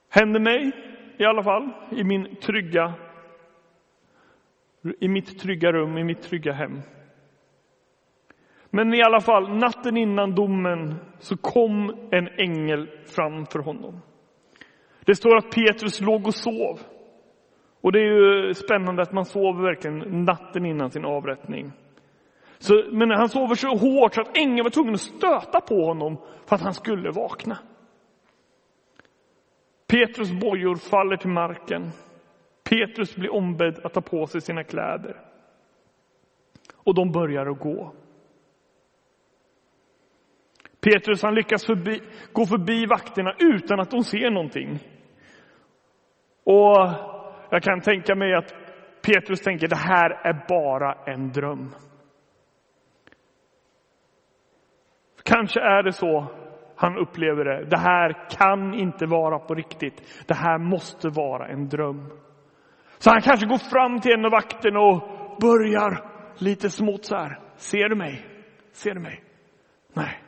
Händer 0.10 0.40
mig 0.40 0.72
i 1.18 1.26
alla 1.26 1.44
fall 1.44 1.74
i 1.92 2.04
min 2.04 2.36
trygga 2.36 2.94
i 5.00 5.08
mitt 5.08 5.40
trygga 5.40 5.72
rum, 5.72 5.98
i 5.98 6.04
mitt 6.04 6.22
trygga 6.22 6.54
hem. 6.54 6.82
Men 8.70 8.94
i 8.94 9.04
alla 9.04 9.22
fall, 9.22 9.58
natten 9.58 9.98
innan 9.98 10.36
domen 10.36 10.96
så 11.20 11.38
kom 11.38 12.08
en 12.12 12.28
ängel 12.28 12.90
framför 13.06 13.60
honom. 13.60 14.02
Det 15.06 15.16
står 15.16 15.38
att 15.38 15.52
Petrus 15.52 16.02
låg 16.02 16.28
och 16.28 16.36
sov. 16.36 16.80
Och 17.82 17.92
det 17.92 18.00
är 18.00 18.04
ju 18.04 18.54
spännande 18.54 19.02
att 19.02 19.14
man 19.14 19.26
sover 19.26 19.64
verkligen 19.64 20.26
natten 20.26 20.66
innan 20.66 20.92
sin 20.92 21.06
avrättning. 21.06 21.72
Så, 22.58 22.84
men 22.92 23.12
han 23.12 23.30
sover 23.30 23.56
så 23.56 23.68
hårt 23.68 24.16
så 24.16 24.22
att 24.22 24.38
ängeln 24.38 24.64
var 24.64 24.70
tvungen 24.70 24.94
att 24.94 25.02
stöta 25.02 25.62
på 25.62 25.86
honom 25.86 26.18
för 26.46 26.56
att 26.56 26.62
han 26.62 26.74
skulle 26.74 27.12
vakna. 27.12 27.58
Petrus 29.88 30.32
bojor 30.32 30.76
faller 30.76 31.18
till 31.18 31.30
marken. 31.30 31.92
Petrus 32.70 33.16
blir 33.16 33.34
ombedd 33.34 33.80
att 33.84 33.94
ta 33.94 34.02
på 34.02 34.28
sig 34.28 34.42
sina 34.42 34.64
kläder. 34.64 35.22
Och 36.76 36.96
de 36.96 37.12
börjar 37.12 37.46
att 37.46 37.60
gå. 37.60 37.94
Petrus 40.80 41.24
han 41.24 41.36
lyckas 41.36 41.66
förbi, 41.66 42.02
gå 42.34 42.46
förbi 42.46 42.86
vakterna 42.86 43.36
utan 43.40 43.80
att 43.80 43.92
de 43.92 44.04
ser 44.04 44.30
någonting. 44.30 44.80
Och 46.44 46.78
jag 47.50 47.64
kan 47.64 47.82
tänka 47.82 48.16
mig 48.16 48.34
att 48.34 48.56
Petrus 49.02 49.42
tänker 49.42 49.68
det 49.68 49.76
här 49.76 50.10
är 50.10 50.46
bara 50.48 50.94
en 50.94 51.32
dröm. 51.32 51.76
Kanske 55.24 55.60
är 55.60 55.84
det 55.84 55.94
så 55.94 56.28
han 56.76 56.98
upplever 56.98 57.46
det. 57.46 57.66
Det 57.66 57.78
här 57.78 58.30
kan 58.30 58.74
inte 58.74 59.06
vara 59.06 59.40
på 59.40 59.54
riktigt. 59.54 60.26
Det 60.28 60.34
här 60.34 60.58
måste 60.58 61.10
vara 61.10 61.48
en 61.48 61.70
dröm. 61.70 62.12
Så 62.98 63.10
han 63.10 63.22
kanske 63.22 63.46
går 63.46 63.58
fram 63.58 64.00
till 64.00 64.12
en 64.12 64.26
av 64.26 64.32
vakterna 64.32 64.80
och 64.80 65.02
börjar 65.42 66.04
lite 66.38 66.70
smått 66.70 67.06
så 67.06 67.16
här. 67.16 67.40
Ser 67.56 67.90
du 67.90 67.96
mig? 67.96 68.26
Ser 68.72 68.94
du 68.94 69.00
mig? 69.00 69.24
Nej. 69.94 70.24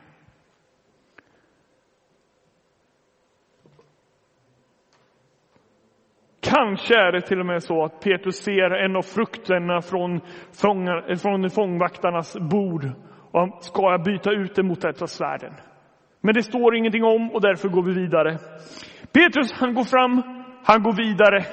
Kanske 6.40 6.94
är 6.94 7.12
det 7.12 7.20
till 7.20 7.40
och 7.40 7.46
med 7.46 7.62
så 7.62 7.84
att 7.84 8.00
Petrus 8.00 8.36
ser 8.36 8.70
en 8.70 8.96
av 8.96 9.02
frukterna 9.02 9.80
från, 9.80 10.20
fångar, 10.62 11.16
från 11.16 11.50
fångvaktarnas 11.50 12.36
bord. 12.36 12.84
Och 13.32 13.64
ska 13.64 13.82
jag 13.82 14.02
byta 14.02 14.30
ut 14.30 14.54
det 14.54 14.62
mot 14.62 14.84
ett 14.84 15.02
av 15.02 15.06
svärden? 15.06 15.52
Men 16.20 16.34
det 16.34 16.42
står 16.42 16.76
ingenting 16.76 17.04
om 17.04 17.30
och 17.30 17.40
därför 17.40 17.68
går 17.68 17.82
vi 17.82 17.94
vidare. 17.94 18.38
Petrus 19.12 19.52
han 19.52 19.74
går 19.74 19.84
fram, 19.84 20.22
han 20.64 20.82
går 20.82 20.92
vidare. 20.92 21.44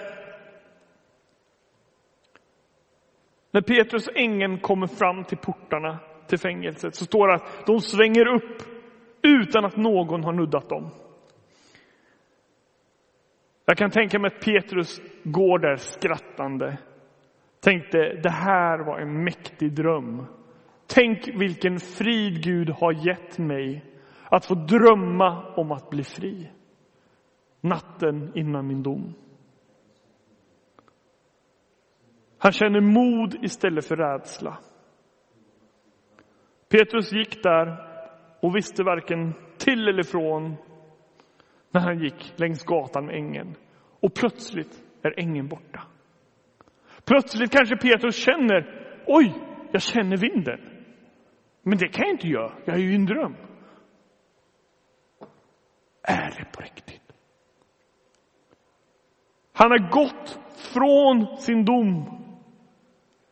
När 3.58 3.62
Petrus 3.62 4.08
och 4.08 4.18
ängeln 4.18 4.60
kommer 4.60 4.88
fram 4.88 5.24
till 5.24 5.38
portarna 5.38 6.00
till 6.28 6.40
fängelset 6.40 6.96
så 6.96 7.06
står 7.06 7.28
det 7.28 7.34
att 7.34 7.66
de 7.66 7.80
svänger 7.82 8.28
upp 8.28 8.64
utan 9.22 9.66
att 9.66 9.78
någon 9.78 10.24
har 10.24 10.34
nuddat 10.34 10.70
dem. 10.70 10.90
Jag 13.66 13.78
kan 13.78 13.92
tänka 13.92 14.20
mig 14.20 14.28
att 14.28 14.46
Petrus 14.46 15.02
går 15.24 15.60
där 15.60 15.76
skrattande. 15.76 16.78
Tänkte, 17.60 17.98
det 18.24 18.30
här 18.30 18.80
var 18.80 19.00
en 19.00 19.24
mäktig 19.24 19.74
dröm. 19.74 20.26
Tänk 20.88 21.28
vilken 21.28 21.80
frid 21.80 22.44
Gud 22.44 22.70
har 22.70 23.08
gett 23.08 23.38
mig 23.38 23.86
att 24.30 24.46
få 24.46 24.56
drömma 24.56 25.54
om 25.56 25.72
att 25.72 25.90
bli 25.90 26.04
fri. 26.04 26.52
Natten 27.62 28.32
innan 28.36 28.68
min 28.68 28.84
dom. 28.84 29.14
Han 32.38 32.52
känner 32.52 32.82
mod 32.82 33.44
istället 33.44 33.86
för 33.86 33.96
rädsla. 33.96 34.58
Petrus 36.70 37.12
gick 37.12 37.44
där 37.44 37.88
och 38.42 38.56
visste 38.56 38.84
varken 38.84 39.34
till 39.58 39.88
eller 39.88 40.04
från 40.04 40.56
när 41.72 41.82
han 41.82 42.00
gick 42.04 42.34
längs 42.40 42.64
gatan 42.64 43.06
med 43.06 43.16
ängeln. 43.16 43.56
Och 44.00 44.14
plötsligt 44.14 44.84
är 45.02 45.20
ängeln 45.20 45.48
borta. 45.48 45.84
Plötsligt 47.06 47.52
kanske 47.52 47.78
Petrus 47.78 48.16
känner, 48.16 48.88
oj, 49.06 49.34
jag 49.72 49.82
känner 49.82 50.18
vinden. 50.18 50.60
Men 51.62 51.78
det 51.78 51.88
kan 51.88 52.06
jag 52.06 52.14
inte 52.14 52.28
göra, 52.28 52.54
jag 52.66 52.76
är 52.76 52.80
ju 52.80 52.92
i 52.92 52.96
en 52.96 53.06
dröm. 53.06 53.36
Är 56.04 56.34
det 56.38 56.46
på 56.52 56.62
riktigt? 56.62 57.14
Han 59.54 59.72
har 59.72 59.90
gått 59.90 60.40
från 60.74 61.38
sin 61.38 61.66
dom 61.66 62.27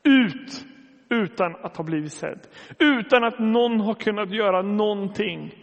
ut 0.06 0.66
utan 1.10 1.56
att 1.56 1.78
ha 1.78 1.84
blivit 1.84 2.14
sedd. 2.14 2.48
Utan 2.80 3.24
att 3.24 3.40
någon 3.40 3.80
har 3.80 3.94
kunnat 3.94 4.32
göra 4.32 4.62
någonting. 4.62 5.54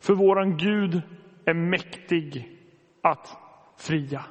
För 0.00 0.14
våran 0.14 0.56
Gud 0.56 1.02
är 1.44 1.54
mäktig 1.54 2.50
att 3.02 3.36
fria. 3.78 4.24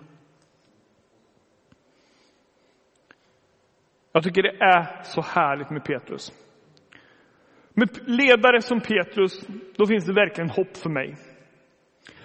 Jag 4.11 4.23
tycker 4.23 4.43
det 4.43 4.63
är 4.63 5.03
så 5.03 5.21
härligt 5.21 5.69
med 5.69 5.83
Petrus. 5.83 6.33
Med 7.73 7.89
ledare 8.09 8.61
som 8.61 8.81
Petrus, 8.81 9.47
då 9.77 9.87
finns 9.87 10.05
det 10.05 10.13
verkligen 10.13 10.49
hopp 10.49 10.77
för 10.77 10.89
mig. 10.89 11.15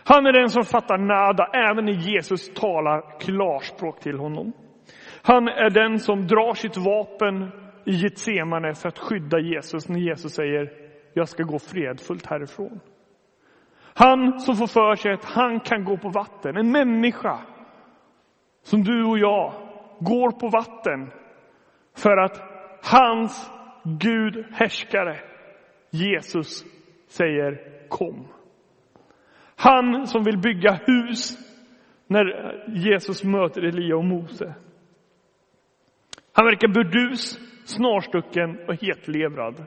Han 0.04 0.26
är 0.26 0.32
den 0.32 0.50
som 0.50 0.64
fattar 0.64 0.98
nada 0.98 1.46
även 1.46 1.84
när 1.84 1.92
Jesus 1.92 2.54
talar 2.54 3.20
klarspråk 3.20 4.00
till 4.00 4.18
honom. 4.18 4.52
Han 5.22 5.48
är 5.48 5.70
den 5.70 5.98
som 5.98 6.26
drar 6.26 6.54
sitt 6.54 6.76
vapen 6.76 7.50
i 7.84 7.92
Getsemane 7.92 8.74
för 8.74 8.88
att 8.88 8.98
skydda 8.98 9.38
Jesus 9.38 9.88
när 9.88 9.98
Jesus 9.98 10.32
säger 10.32 10.70
jag 11.12 11.28
ska 11.28 11.42
gå 11.42 11.58
fredfullt 11.58 12.26
härifrån. 12.26 12.80
Han 13.94 14.40
som 14.40 14.56
får 14.56 14.66
för 14.66 14.94
sig 14.94 15.12
att 15.12 15.24
han 15.24 15.60
kan 15.60 15.84
gå 15.84 15.96
på 15.96 16.08
vatten, 16.08 16.56
en 16.56 16.72
människa 16.72 17.38
som 18.62 18.84
du 18.84 19.04
och 19.04 19.18
jag 19.18 19.52
går 20.00 20.30
på 20.30 20.48
vatten 20.48 21.10
för 21.96 22.16
att 22.16 22.42
hans 22.82 23.50
Gud 23.84 24.46
härskare 24.52 25.20
Jesus 25.90 26.64
säger 27.08 27.58
kom. 27.88 28.28
Han 29.56 30.06
som 30.06 30.24
vill 30.24 30.38
bygga 30.38 30.72
hus 30.86 31.38
när 32.06 32.54
Jesus 32.68 33.24
möter 33.24 33.62
Elia 33.62 33.96
och 33.96 34.04
Mose. 34.04 34.54
Han 36.38 36.46
verkar 36.46 36.68
burdus, 36.68 37.38
snarstucken 37.64 38.68
och 38.68 38.74
hetlevrad. 38.74 39.66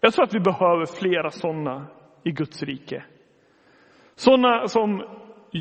Jag 0.00 0.12
tror 0.12 0.24
att 0.24 0.34
vi 0.34 0.40
behöver 0.40 0.86
flera 0.86 1.30
sådana 1.30 1.86
i 2.22 2.30
Guds 2.30 2.62
rike. 2.62 3.04
Sådana 4.14 4.68
som 4.68 5.02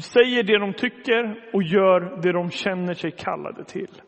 säger 0.03 0.43
det 0.43 0.57
de 0.57 0.73
tycker 0.73 1.49
och 1.53 1.63
gör 1.63 2.21
det 2.21 2.31
de 2.31 2.49
känner 2.49 2.93
sig 2.93 3.11
kallade 3.11 3.63
till. 3.63 4.01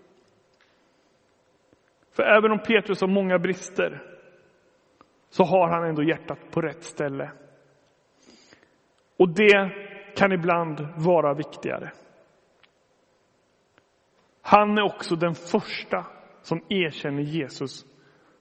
För 2.16 2.24
även 2.24 2.52
om 2.52 2.60
Petrus 2.60 3.02
har 3.02 3.08
många 3.08 3.40
brister 3.40 4.02
så 5.30 5.44
har 5.44 5.68
han 5.68 5.90
ändå 5.90 6.04
hjärtat 6.04 6.52
på 6.52 6.62
rätt 6.62 6.84
ställe. 6.84 7.32
Och 9.18 9.30
det 9.30 9.72
kan 10.18 10.32
ibland 10.32 10.88
vara 10.98 11.34
viktigare. 11.34 11.92
Han 14.48 14.78
är 14.78 14.82
också 14.82 15.16
den 15.16 15.36
första 15.36 16.06
som 16.42 16.62
erkänner 16.70 17.22
Jesus 17.24 17.86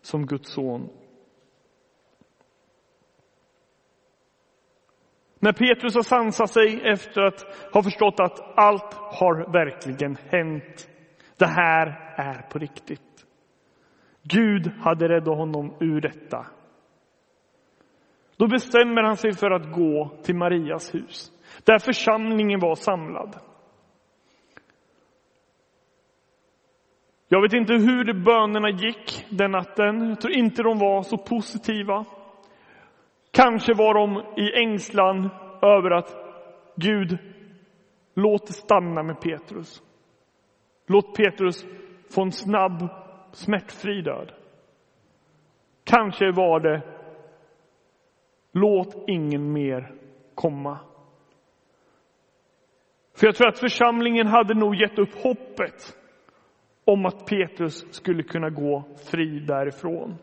som 0.00 0.26
Guds 0.26 0.52
son. 0.52 0.88
När 5.38 5.52
Petrus 5.52 5.94
har 5.94 6.02
sansat 6.02 6.50
sig 6.50 6.80
efter 6.84 7.20
att 7.20 7.42
ha 7.72 7.82
förstått 7.82 8.20
att 8.20 8.58
allt 8.58 8.94
har 8.94 9.52
verkligen 9.52 10.16
hänt. 10.28 10.88
Det 11.38 11.46
här 11.46 11.86
är 12.16 12.42
på 12.50 12.58
riktigt. 12.58 13.26
Gud 14.22 14.72
hade 14.80 15.08
räddat 15.08 15.36
honom 15.36 15.76
ur 15.80 16.00
detta. 16.00 16.46
Då 18.36 18.46
bestämmer 18.46 19.02
han 19.02 19.16
sig 19.16 19.32
för 19.32 19.50
att 19.50 19.72
gå 19.72 20.18
till 20.22 20.36
Marias 20.36 20.94
hus, 20.94 21.32
där 21.64 21.78
församlingen 21.78 22.60
var 22.60 22.74
samlad. 22.74 23.36
Jag 27.34 27.42
vet 27.42 27.52
inte 27.52 27.72
hur 27.72 28.24
bönerna 28.24 28.70
gick 28.70 29.26
den 29.30 29.50
natten. 29.50 30.08
Jag 30.08 30.20
tror 30.20 30.32
inte 30.32 30.62
de 30.62 30.78
var 30.78 31.02
så 31.02 31.18
positiva. 31.18 32.04
Kanske 33.30 33.74
var 33.74 33.94
de 33.94 34.22
i 34.40 34.62
ängslan 34.62 35.30
över 35.62 35.90
att 35.90 36.16
Gud, 36.76 37.18
låt 38.14 38.46
det 38.46 38.52
stanna 38.52 39.02
med 39.02 39.20
Petrus. 39.20 39.82
Låt 40.86 41.16
Petrus 41.16 41.66
få 42.14 42.22
en 42.22 42.32
snabb, 42.32 42.88
smärtfri 43.32 44.02
död. 44.02 44.32
Kanske 45.84 46.32
var 46.32 46.60
det 46.60 46.82
Låt 48.52 49.04
ingen 49.08 49.52
mer 49.52 49.94
komma. 50.34 50.78
För 53.16 53.26
jag 53.26 53.34
tror 53.36 53.48
att 53.48 53.58
församlingen 53.58 54.26
hade 54.26 54.54
nog 54.54 54.74
gett 54.74 54.98
upp 54.98 55.14
hoppet 55.14 55.96
om 56.84 57.06
att 57.06 57.26
Petrus 57.26 57.94
skulle 57.94 58.22
kunna 58.22 58.50
gå 58.50 58.84
fri 59.10 59.40
därifrån. 59.40 60.18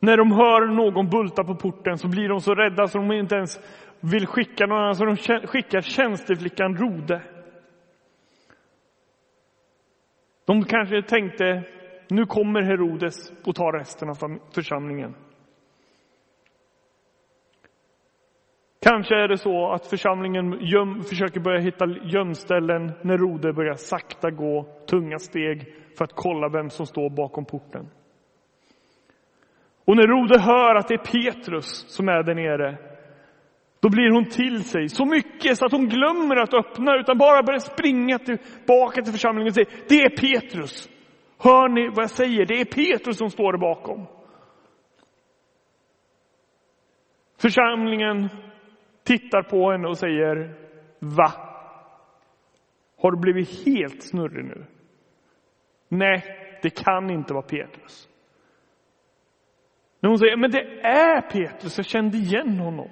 När 0.00 0.16
de 0.16 0.32
hör 0.32 0.66
någon 0.66 1.10
bulta 1.10 1.44
på 1.44 1.54
porten 1.54 1.98
så 1.98 2.08
blir 2.08 2.28
de 2.28 2.40
så 2.40 2.54
rädda 2.54 2.86
så 2.86 2.98
de 2.98 3.12
inte 3.12 3.34
ens 3.34 3.60
vill 4.00 4.26
skicka 4.26 4.66
någon 4.66 4.78
annan, 4.78 4.94
så 4.94 5.04
de 5.04 5.16
skickar 5.46 5.80
tjänsteflickan 5.80 6.76
Rode. 6.76 7.22
De 10.46 10.64
kanske 10.64 11.02
tänkte, 11.02 11.62
nu 12.08 12.26
kommer 12.26 12.62
Herodes 12.62 13.32
och 13.44 13.54
tar 13.54 13.72
resten 13.72 14.08
av 14.08 14.14
församlingen. 14.54 15.14
Kanske 18.88 19.14
är 19.14 19.28
det 19.28 19.38
så 19.38 19.72
att 19.72 19.86
församlingen 19.86 20.58
göm, 20.60 21.02
försöker 21.02 21.40
börja 21.40 21.60
hitta 21.60 21.86
gömställen 21.86 22.92
när 23.02 23.18
Rode 23.18 23.52
börjar 23.52 23.74
sakta 23.74 24.30
gå 24.30 24.66
tunga 24.90 25.18
steg 25.18 25.74
för 25.98 26.04
att 26.04 26.12
kolla 26.14 26.48
vem 26.48 26.70
som 26.70 26.86
står 26.86 27.10
bakom 27.10 27.44
porten. 27.44 27.90
Och 29.84 29.96
när 29.96 30.06
Rode 30.06 30.40
hör 30.40 30.74
att 30.74 30.88
det 30.88 30.94
är 30.94 31.32
Petrus 31.32 31.84
som 31.88 32.08
är 32.08 32.22
där 32.22 32.34
nere, 32.34 32.78
då 33.80 33.88
blir 33.88 34.10
hon 34.12 34.24
till 34.24 34.64
sig 34.64 34.88
så 34.88 35.04
mycket 35.04 35.58
så 35.58 35.66
att 35.66 35.72
hon 35.72 35.88
glömmer 35.88 36.36
att 36.36 36.54
öppna 36.54 36.96
utan 36.96 37.18
bara 37.18 37.42
börjar 37.42 37.60
springa 37.60 38.18
tillbaka 38.18 39.02
till 39.02 39.12
församlingen 39.12 39.48
och 39.48 39.54
säger 39.54 39.70
det 39.88 40.02
är 40.02 40.16
Petrus. 40.16 40.88
Hör 41.38 41.68
ni 41.68 41.88
vad 41.88 42.02
jag 42.02 42.10
säger? 42.10 42.46
Det 42.46 42.60
är 42.60 42.64
Petrus 42.64 43.18
som 43.18 43.30
står 43.30 43.52
där 43.52 43.58
bakom. 43.58 44.06
Församlingen 47.40 48.28
tittar 49.08 49.42
på 49.42 49.70
henne 49.70 49.88
och 49.88 49.98
säger 49.98 50.54
Va? 50.98 51.32
Har 53.00 53.10
du 53.10 53.18
blivit 53.18 53.66
helt 53.66 54.02
snurrig 54.02 54.44
nu? 54.44 54.64
Nej, 55.88 56.24
det 56.62 56.70
kan 56.70 57.10
inte 57.10 57.34
vara 57.34 57.42
Petrus. 57.42 58.08
När 60.00 60.08
hon 60.08 60.18
säger 60.18 60.36
men 60.36 60.50
det 60.50 60.62
är 60.82 61.20
Petrus, 61.20 61.76
jag 61.76 61.86
kände 61.86 62.16
igen 62.16 62.58
honom. 62.58 62.88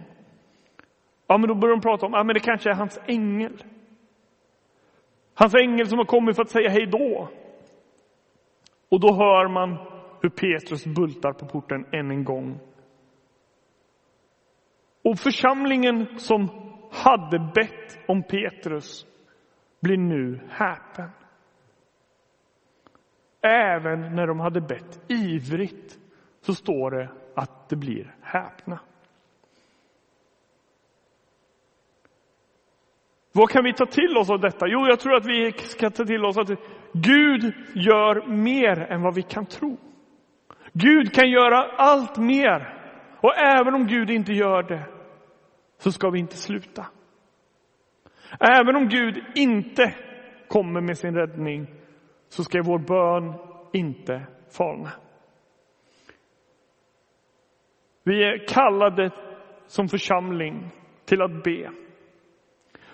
Ja, 1.26 1.38
men 1.38 1.48
då 1.48 1.54
börjar 1.54 1.76
de 1.76 1.80
prata 1.80 2.06
om 2.06 2.12
ja, 2.12 2.24
men 2.24 2.34
det 2.34 2.40
kanske 2.40 2.70
är 2.70 2.74
hans 2.74 3.00
ängel. 3.06 3.64
Hans 5.34 5.54
ängel 5.54 5.88
som 5.88 5.98
har 5.98 6.04
kommit 6.04 6.36
för 6.36 6.42
att 6.42 6.50
säga 6.50 6.70
hej 6.70 6.86
då. 6.86 7.28
Och 8.88 9.00
då 9.00 9.14
hör 9.14 9.48
man 9.48 9.76
hur 10.22 10.28
Petrus 10.28 10.86
bultar 10.86 11.32
på 11.32 11.46
porten 11.46 11.86
än 11.92 12.10
en 12.10 12.24
gång 12.24 12.60
och 15.06 15.18
församlingen 15.18 16.18
som 16.18 16.48
hade 16.92 17.38
bett 17.38 17.98
om 18.08 18.22
Petrus 18.22 19.06
blir 19.80 19.96
nu 19.96 20.40
häpen. 20.50 21.10
Även 23.42 24.14
när 24.14 24.26
de 24.26 24.40
hade 24.40 24.60
bett 24.60 25.00
ivrigt 25.08 25.98
så 26.40 26.54
står 26.54 26.90
det 26.90 27.10
att 27.36 27.68
det 27.68 27.76
blir 27.76 28.14
häpna. 28.22 28.80
Vad 33.32 33.50
kan 33.50 33.64
vi 33.64 33.72
ta 33.72 33.86
till 33.86 34.16
oss 34.16 34.30
av 34.30 34.40
detta? 34.40 34.66
Jo, 34.68 34.86
jag 34.86 35.00
tror 35.00 35.14
att 35.14 35.26
vi 35.26 35.52
ska 35.52 35.90
ta 35.90 36.04
till 36.04 36.24
oss 36.24 36.38
att 36.38 36.50
Gud 36.92 37.54
gör 37.74 38.26
mer 38.26 38.78
än 38.78 39.02
vad 39.02 39.14
vi 39.14 39.22
kan 39.22 39.46
tro. 39.46 39.76
Gud 40.72 41.14
kan 41.14 41.30
göra 41.30 41.62
allt 41.76 42.18
mer. 42.18 42.72
Och 43.20 43.36
även 43.36 43.74
om 43.74 43.86
Gud 43.86 44.10
inte 44.10 44.32
gör 44.32 44.62
det 44.62 44.95
så 45.78 45.92
ska 45.92 46.10
vi 46.10 46.18
inte 46.18 46.36
sluta. 46.36 46.86
Även 48.40 48.76
om 48.76 48.88
Gud 48.88 49.24
inte 49.34 49.94
kommer 50.48 50.80
med 50.80 50.98
sin 50.98 51.14
räddning 51.14 51.66
så 52.28 52.44
ska 52.44 52.62
vår 52.62 52.78
bön 52.78 53.34
inte 53.72 54.26
falna. 54.56 54.92
Vi 58.04 58.24
är 58.24 58.46
kallade 58.48 59.10
som 59.66 59.88
församling 59.88 60.70
till 61.04 61.22
att 61.22 61.42
be. 61.42 61.70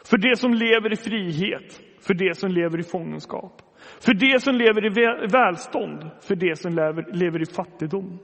För 0.04 0.18
det 0.18 0.36
som 0.36 0.54
lever 0.54 0.92
i 0.92 0.96
frihet, 0.96 1.80
för 2.00 2.14
det 2.14 2.38
som 2.38 2.50
lever 2.50 2.80
i 2.80 2.82
fångenskap. 2.82 3.62
För 4.00 4.14
det 4.14 4.42
som 4.42 4.54
lever 4.54 4.86
i 4.86 5.26
välstånd, 5.26 6.10
för 6.20 6.34
det 6.34 6.58
som 6.58 6.72
lever 7.12 7.42
i 7.42 7.46
fattigdom. 7.46 8.18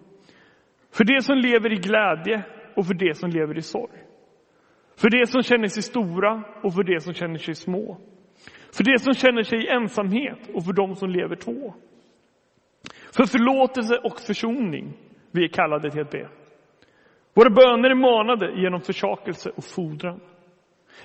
För 0.92 1.04
det 1.04 1.22
som 1.22 1.36
lever 1.36 1.72
i 1.72 1.76
glädje 1.76 2.42
och 2.76 2.86
för 2.86 2.94
det 2.94 3.16
som 3.16 3.30
lever 3.30 3.58
i 3.58 3.62
sorg. 3.62 4.07
För 5.00 5.10
det 5.10 5.26
som 5.26 5.42
känner 5.42 5.68
sig 5.68 5.82
stora 5.82 6.44
och 6.62 6.74
för 6.74 6.82
det 6.82 7.00
som 7.00 7.14
känner 7.14 7.38
sig 7.38 7.54
små. 7.54 7.98
För 8.72 8.84
det 8.84 8.98
som 8.98 9.14
känner 9.14 9.42
sig 9.42 9.64
i 9.64 9.68
ensamhet 9.68 10.38
och 10.54 10.64
för 10.64 10.72
de 10.72 10.96
som 10.96 11.10
lever 11.10 11.36
två. 11.36 11.74
För 13.12 13.24
förlåtelse 13.24 13.96
och 13.96 14.20
försoning 14.20 14.96
vi 15.30 15.44
är 15.44 15.48
kallade 15.48 15.90
till 15.90 16.00
att 16.00 16.10
be. 16.10 16.28
Våra 17.34 17.50
böner 17.50 17.90
är 17.90 17.94
manade 17.94 18.60
genom 18.60 18.80
försakelse 18.80 19.50
och 19.56 19.64
fordran. 19.64 20.20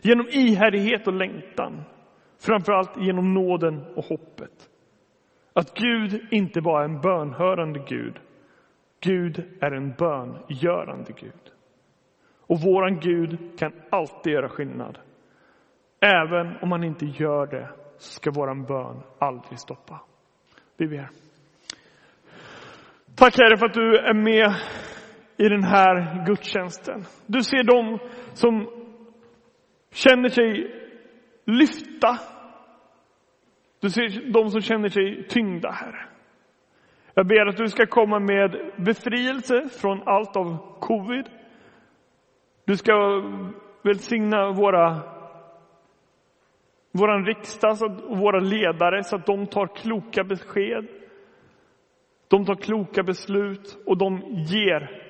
Genom 0.02 0.28
ihärdighet 0.28 1.08
och 1.08 1.14
längtan. 1.14 1.82
Framförallt 2.40 2.98
genom 2.98 3.34
nåden 3.34 3.86
och 3.96 4.06
hoppet. 4.06 4.70
Att 5.54 5.74
Gud 5.74 6.28
inte 6.32 6.62
bara 6.62 6.82
är 6.82 6.90
en 6.90 7.02
bönhörande 7.02 7.80
Gud. 7.88 8.20
Gud 9.00 9.44
är 9.62 9.72
en 9.72 9.94
böngörande 9.94 11.14
Gud. 11.18 11.54
Och 12.54 12.62
våran 12.62 13.00
Gud 13.00 13.60
kan 13.60 13.72
alltid 13.90 14.34
göra 14.34 14.50
skillnad. 14.50 14.98
Även 16.00 16.58
om 16.62 16.72
han 16.72 16.84
inte 16.84 17.06
gör 17.06 17.48
det 17.48 17.70
så 17.98 18.12
ska 18.12 18.32
våran 18.32 18.66
bön 18.66 19.02
aldrig 19.20 19.60
stoppa. 19.60 20.02
Vi 20.78 20.88
ber. 20.88 21.10
Tack 23.16 23.38
Herre 23.38 23.58
för 23.58 23.66
att 23.66 23.74
du 23.74 23.98
är 23.98 24.14
med 24.14 24.56
i 25.38 25.50
den 25.50 25.64
här 25.64 26.26
gudstjänsten. 26.26 27.04
Du 27.26 27.42
ser 27.44 27.64
dem 27.64 28.00
som 28.34 28.68
känner 29.94 30.30
sig 30.30 30.72
lyfta. 31.46 32.20
Du 33.82 33.90
ser 33.90 34.32
de 34.34 34.50
som 34.50 34.62
känner 34.62 34.90
sig 34.90 35.28
tyngda, 35.28 35.72
Herre. 35.72 36.06
Jag 37.14 37.28
ber 37.28 37.46
att 37.46 37.58
du 37.58 37.68
ska 37.68 37.86
komma 37.86 38.20
med 38.20 38.72
befrielse 38.78 39.70
från 39.82 40.08
allt 40.08 40.36
av 40.36 40.80
covid. 40.80 41.26
Du 42.66 42.78
ska 42.78 43.24
välsigna 43.82 44.52
våra 44.52 45.14
våran 46.92 47.26
riksdag 47.26 47.78
och 48.10 48.18
våra 48.18 48.40
ledare 48.40 49.04
så 49.04 49.16
att 49.16 49.26
de 49.26 49.48
tar 49.48 49.68
kloka 49.68 50.24
besked. 50.24 50.88
De 52.28 52.46
tar 52.46 52.56
kloka 52.56 53.04
beslut 53.04 53.78
och 53.86 53.98
de 53.98 54.22
ger 54.28 55.04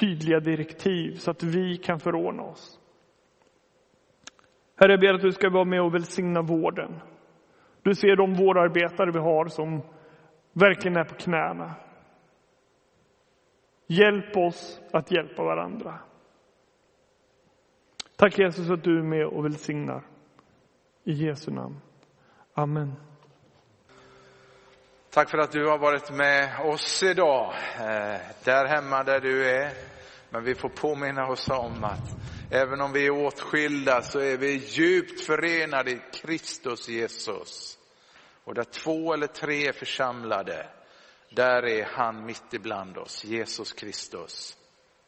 tydliga 0.00 0.40
direktiv 0.40 1.14
så 1.14 1.30
att 1.30 1.42
vi 1.42 1.76
kan 1.76 2.00
förordna 2.00 2.42
oss. 2.42 2.80
Herre, 4.76 4.92
jag 4.92 5.00
ber 5.00 5.14
att 5.14 5.22
du 5.22 5.32
ska 5.32 5.50
vara 5.50 5.64
med 5.64 5.82
och 5.82 5.94
välsigna 5.94 6.42
vården. 6.42 7.00
Du 7.82 7.94
ser 7.94 8.16
de 8.16 8.34
vårdarbetare 8.34 9.10
vi 9.12 9.18
har 9.18 9.46
som 9.46 9.82
verkligen 10.52 10.96
är 10.96 11.04
på 11.04 11.14
knäna. 11.14 11.74
Hjälp 13.92 14.36
oss 14.36 14.80
att 14.92 15.10
hjälpa 15.10 15.42
varandra. 15.42 15.98
Tack 18.16 18.38
Jesus 18.38 18.70
att 18.70 18.84
du 18.84 18.98
är 18.98 19.02
med 19.02 19.26
och 19.26 19.44
välsignar. 19.44 20.02
I 21.04 21.12
Jesu 21.12 21.50
namn. 21.50 21.80
Amen. 22.54 22.92
Tack 25.10 25.30
för 25.30 25.38
att 25.38 25.52
du 25.52 25.66
har 25.66 25.78
varit 25.78 26.12
med 26.12 26.60
oss 26.64 27.02
idag, 27.02 27.54
eh, 27.78 28.20
där 28.44 28.66
hemma 28.66 29.02
där 29.02 29.20
du 29.20 29.50
är. 29.50 29.72
Men 30.30 30.44
vi 30.44 30.54
får 30.54 30.68
påminna 30.68 31.26
oss 31.26 31.48
om 31.48 31.84
att 31.84 32.16
även 32.50 32.80
om 32.80 32.92
vi 32.92 33.06
är 33.06 33.10
åtskilda 33.10 34.02
så 34.02 34.20
är 34.20 34.36
vi 34.36 34.56
djupt 34.56 35.20
förenade 35.20 35.90
i 35.90 36.00
Kristus 36.12 36.88
Jesus. 36.88 37.78
Och 38.44 38.54
där 38.54 38.64
två 38.64 39.14
eller 39.14 39.26
tre 39.26 39.68
är 39.68 39.72
församlade, 39.72 40.66
där 41.30 41.66
är 41.66 41.84
han 41.84 42.26
mitt 42.26 42.54
ibland 42.54 42.98
oss, 42.98 43.24
Jesus 43.24 43.72
Kristus. 43.72 44.56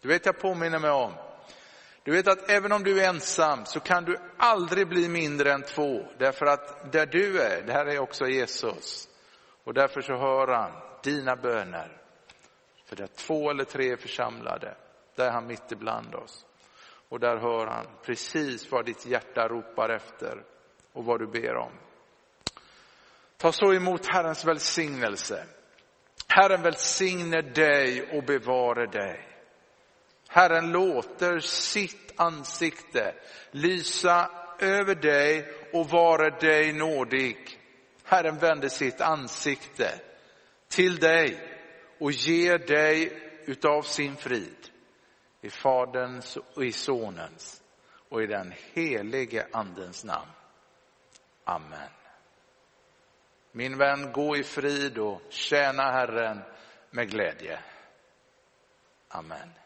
Du 0.01 0.09
vet, 0.09 0.27
jag 0.27 0.39
påminner 0.39 0.79
mig 0.79 0.91
om, 0.91 1.13
du 2.05 2.13
vet 2.13 2.29
att 2.29 2.51
även 2.51 2.73
om 2.73 2.83
du 2.83 3.01
är 3.01 3.09
ensam 3.09 3.65
så 3.65 3.81
kan 3.81 4.05
du 4.05 4.19
aldrig 4.37 4.89
bli 4.89 5.09
mindre 5.09 5.53
än 5.53 5.63
två. 5.63 6.07
Därför 6.19 6.47
att 6.47 6.93
där 6.93 7.07
du 7.07 7.41
är, 7.43 7.63
där 7.63 7.87
är 7.87 7.99
också 7.99 8.27
Jesus. 8.27 9.09
Och 9.65 9.75
därför 9.75 10.01
så 10.01 10.17
hör 10.17 10.49
han 10.49 10.73
dina 11.03 11.37
böner. 11.37 12.01
För 12.85 12.97
där 12.97 13.07
två 13.07 13.51
eller 13.51 13.65
tre 13.65 13.93
är 13.93 13.97
församlade, 13.97 14.75
där 15.15 15.27
är 15.27 15.31
han 15.31 15.47
mitt 15.47 15.73
ibland 15.73 16.15
oss. 16.15 16.47
Och 17.09 17.21
där 17.21 17.37
hör 17.37 17.67
han 17.67 17.87
precis 18.03 18.71
vad 18.71 18.85
ditt 18.85 19.07
hjärta 19.07 19.49
ropar 19.49 19.89
efter 19.89 20.45
och 20.93 21.05
vad 21.05 21.21
du 21.21 21.27
ber 21.27 21.57
om. 21.57 21.73
Ta 23.37 23.53
så 23.53 23.75
emot 23.75 24.07
Herrens 24.07 24.45
välsignelse. 24.45 25.47
Herren 26.35 26.63
välsigne 26.63 27.43
dig 27.43 28.03
och 28.03 28.25
bevare 28.25 28.87
dig. 28.87 29.29
Herren 30.29 30.73
låter 30.73 31.39
sitt 31.39 32.13
ansikte 32.17 33.15
lysa 33.51 34.31
över 34.59 34.95
dig 34.95 35.53
och 35.73 35.89
vara 35.89 36.31
dig 36.31 36.73
nådig. 36.73 37.61
Herren 38.05 38.39
vänder 38.39 38.69
sitt 38.69 39.01
ansikte 39.01 40.01
till 40.69 40.97
dig 40.97 41.39
och 42.01 42.13
ger 42.13 42.59
dig 42.59 43.13
utav 43.47 43.83
sin 43.83 44.17
frid. 44.17 44.69
I 45.41 45.51
Faderns 45.51 46.37
och 46.37 46.65
i 46.65 46.73
Sonens 46.73 47.63
och 48.09 48.23
i 48.23 48.27
den 48.27 48.53
helige 48.73 49.47
Andens 49.53 50.05
namn. 50.05 50.31
Amen. 51.45 52.02
Min 53.53 53.79
vän, 53.79 54.13
gå 54.13 54.37
i 54.37 54.43
frid 54.43 54.99
och 54.99 55.23
tjäna 55.29 55.83
Herren 55.83 56.41
med 56.91 57.11
glädje. 57.11 57.59
Amen. 59.09 59.62